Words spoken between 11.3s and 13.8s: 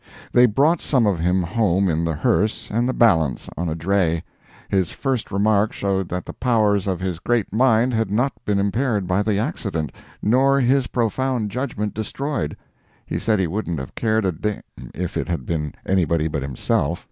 judgment destroyed—he said he wouldn't